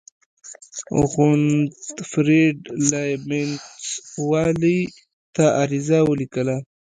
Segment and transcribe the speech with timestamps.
[1.09, 2.57] غوتفریډ
[2.91, 3.83] لایبینټس
[4.29, 4.79] والي
[5.35, 6.55] ته عریضه ولیکله.